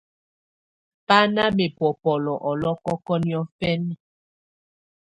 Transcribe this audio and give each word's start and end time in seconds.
Bá 1.05 1.17
nà 1.35 1.43
mɛbɔbɔlɔ̀ 1.57 2.41
ɔlɔ̀kɔkɔ̀ 2.49 3.15
niɔ̀̀fɛna. 3.25 3.93